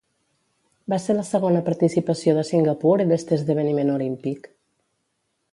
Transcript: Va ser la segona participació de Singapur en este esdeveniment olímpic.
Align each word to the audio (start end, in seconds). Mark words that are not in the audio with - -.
Va 0.93 0.97
ser 1.03 1.15
la 1.17 1.25
segona 1.31 1.61
participació 1.67 2.35
de 2.39 2.47
Singapur 2.53 2.97
en 3.05 3.15
este 3.19 3.39
esdeveniment 3.41 3.95
olímpic. 4.01 4.55